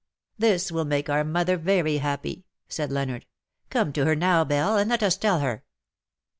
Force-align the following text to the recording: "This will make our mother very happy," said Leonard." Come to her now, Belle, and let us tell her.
"This 0.39 0.71
will 0.71 0.83
make 0.83 1.09
our 1.11 1.23
mother 1.23 1.57
very 1.57 1.97
happy," 1.97 2.47
said 2.67 2.91
Leonard." 2.91 3.27
Come 3.69 3.93
to 3.93 4.03
her 4.05 4.15
now, 4.15 4.43
Belle, 4.43 4.75
and 4.79 4.89
let 4.89 5.03
us 5.03 5.15
tell 5.15 5.41
her. 5.41 5.63